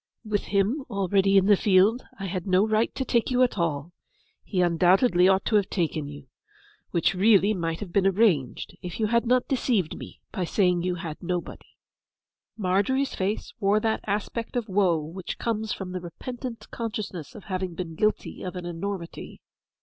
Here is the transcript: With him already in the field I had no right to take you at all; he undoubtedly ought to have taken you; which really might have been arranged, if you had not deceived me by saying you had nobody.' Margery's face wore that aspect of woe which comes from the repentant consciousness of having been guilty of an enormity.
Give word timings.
With 0.25 0.45
him 0.45 0.83
already 0.89 1.37
in 1.37 1.45
the 1.45 1.55
field 1.55 2.07
I 2.17 2.25
had 2.25 2.47
no 2.47 2.67
right 2.67 2.91
to 2.95 3.05
take 3.05 3.29
you 3.29 3.43
at 3.43 3.59
all; 3.59 3.91
he 4.43 4.59
undoubtedly 4.59 5.27
ought 5.27 5.45
to 5.45 5.57
have 5.57 5.69
taken 5.69 6.07
you; 6.07 6.25
which 6.89 7.13
really 7.13 7.53
might 7.53 7.81
have 7.81 7.93
been 7.93 8.07
arranged, 8.07 8.75
if 8.81 8.99
you 8.99 9.05
had 9.05 9.27
not 9.27 9.47
deceived 9.47 9.95
me 9.95 10.19
by 10.31 10.43
saying 10.43 10.81
you 10.81 10.95
had 10.95 11.21
nobody.' 11.21 11.77
Margery's 12.57 13.13
face 13.13 13.53
wore 13.59 13.79
that 13.79 14.01
aspect 14.07 14.55
of 14.55 14.67
woe 14.67 14.97
which 15.03 15.37
comes 15.37 15.71
from 15.71 15.91
the 15.91 16.01
repentant 16.01 16.71
consciousness 16.71 17.35
of 17.35 17.43
having 17.43 17.75
been 17.75 17.93
guilty 17.93 18.41
of 18.41 18.55
an 18.55 18.65
enormity. 18.65 19.39